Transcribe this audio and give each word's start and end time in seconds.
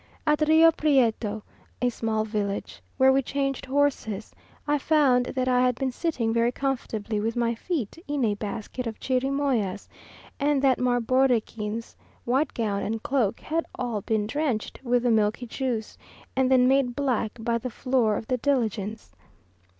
At 0.25 0.41
Rio 0.47 0.71
Prieto, 0.71 1.43
a 1.79 1.89
small 1.91 2.25
village, 2.25 2.81
where 2.97 3.13
we 3.13 3.21
changed 3.21 3.67
horses, 3.67 4.33
I 4.67 4.79
found 4.79 5.27
that 5.27 5.47
I 5.47 5.61
had 5.61 5.75
been 5.75 5.91
sitting 5.91 6.33
very 6.33 6.51
comfortably 6.51 7.19
with 7.19 7.35
my 7.35 7.53
feet 7.53 8.03
in 8.07 8.25
a 8.25 8.33
basket 8.33 8.87
of 8.87 8.99
chirimoyas, 8.99 9.87
and 10.39 10.59
that 10.63 10.79
my 10.79 10.97
bordequins, 10.97 11.95
white 12.25 12.55
gown, 12.55 12.81
and 12.81 13.03
cloak, 13.03 13.41
had 13.41 13.63
been 13.63 13.65
all 13.75 14.01
drenched 14.27 14.83
with 14.83 15.03
the 15.03 15.11
milky 15.11 15.45
juice, 15.45 15.99
and 16.35 16.49
then 16.49 16.67
made 16.67 16.95
black 16.95 17.33
by 17.39 17.59
the 17.59 17.69
floor 17.69 18.17
of 18.17 18.25
the 18.25 18.37
diligence. 18.37 19.13